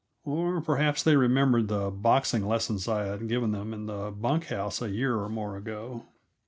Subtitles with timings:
[0.25, 4.81] Or, perhaps, they remembered the boxing lessons I had given them in the bunk house
[4.81, 6.05] a year or more ago.